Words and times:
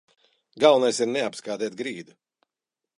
Galvenais 0.63 1.01
ir 1.05 1.11
neapskādēt 1.13 1.79
grīdu. 1.83 2.21